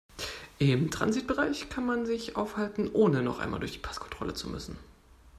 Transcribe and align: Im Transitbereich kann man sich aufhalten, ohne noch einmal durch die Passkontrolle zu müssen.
Im 0.57 0.89
Transitbereich 0.89 1.69
kann 1.69 1.85
man 1.85 2.07
sich 2.07 2.35
aufhalten, 2.35 2.89
ohne 2.91 3.21
noch 3.21 3.37
einmal 3.37 3.59
durch 3.59 3.73
die 3.73 3.77
Passkontrolle 3.77 4.33
zu 4.33 4.49
müssen. 4.49 4.79